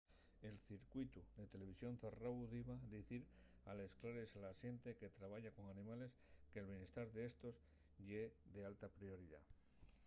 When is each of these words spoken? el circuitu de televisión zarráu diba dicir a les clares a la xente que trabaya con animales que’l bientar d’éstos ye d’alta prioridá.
el 0.47 0.55
circuitu 0.67 1.21
de 1.37 1.45
televisión 1.53 1.93
zarráu 2.01 2.37
diba 2.53 2.75
dicir 2.95 3.21
a 3.69 3.71
les 3.79 3.91
clares 4.01 4.31
a 4.37 4.43
la 4.45 4.53
xente 4.61 4.89
que 4.99 5.15
trabaya 5.17 5.55
con 5.57 5.65
animales 5.73 6.11
que’l 6.51 6.69
bientar 6.71 7.07
d’éstos 7.15 7.57
ye 8.07 8.23
d’alta 8.53 8.87
prioridá. 8.97 9.41